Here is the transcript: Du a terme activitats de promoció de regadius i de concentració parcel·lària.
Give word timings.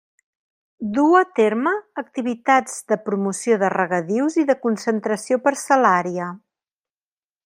Du 0.93 1.03
a 1.19 1.21
terme 1.39 1.73
activitats 2.03 2.79
de 2.93 2.97
promoció 3.09 3.59
de 3.65 3.69
regadius 3.75 4.39
i 4.45 4.49
de 4.51 4.59
concentració 4.67 5.39
parcel·lària. 5.49 6.35